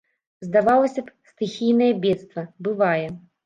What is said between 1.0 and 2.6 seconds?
б, стыхійнае бедства,